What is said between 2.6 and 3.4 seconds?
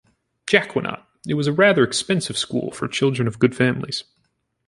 for children of